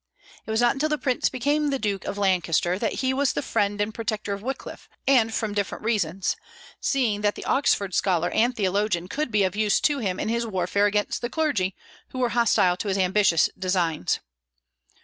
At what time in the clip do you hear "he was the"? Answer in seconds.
3.05-3.43